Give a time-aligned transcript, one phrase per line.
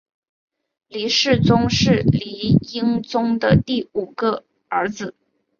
[0.87, 5.13] 黎世宗是黎英宗的第五个儿子。